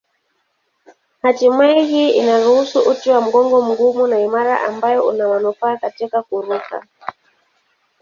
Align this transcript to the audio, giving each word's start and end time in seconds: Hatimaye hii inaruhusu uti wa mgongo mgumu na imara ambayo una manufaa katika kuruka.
Hatimaye 1.21 1.83
hii 1.83 2.09
inaruhusu 2.11 2.79
uti 2.79 3.09
wa 3.09 3.21
mgongo 3.21 3.61
mgumu 3.61 4.07
na 4.07 4.19
imara 4.19 4.61
ambayo 4.61 5.07
una 5.07 5.27
manufaa 5.27 5.77
katika 5.77 6.23
kuruka. 6.23 6.85